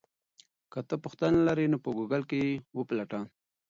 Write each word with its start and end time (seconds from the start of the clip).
که 0.71 0.79
ته 0.87 0.95
پوښتنه 1.03 1.37
لرې 1.47 1.65
نو 1.71 1.77
په 1.83 1.89
ګوګل 1.97 2.21
کې 2.29 2.37
یې 2.45 2.51
وپلټه. 2.77 3.19